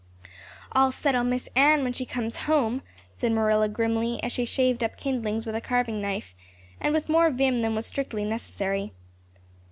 "I'll 0.71 0.91
settle 0.91 1.23
Miss 1.23 1.47
Anne 1.55 1.83
when 1.83 1.93
she 1.93 2.07
comes 2.07 2.35
home," 2.49 2.81
said 3.11 3.31
Marilla 3.33 3.69
grimly, 3.69 4.17
as 4.23 4.31
she 4.31 4.45
shaved 4.45 4.83
up 4.83 4.97
kindlings 4.99 5.45
with 5.45 5.53
a 5.53 5.61
carving 5.61 6.01
knife 6.01 6.33
and 6.79 6.91
with 6.91 7.07
more 7.07 7.29
vim 7.29 7.61
than 7.61 7.75
was 7.75 7.85
strictly 7.85 8.25
necessary. 8.25 8.93